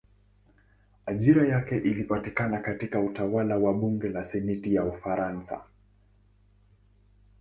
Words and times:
Ajira 1.05 1.47
yake 1.47 1.75
ilipatikana 1.77 2.59
katika 2.59 2.99
utawala 3.01 3.57
wa 3.57 3.73
bunge 3.73 4.09
la 4.09 4.23
senati 4.23 4.73
ya 4.75 4.83
Ufaransa. 4.85 5.61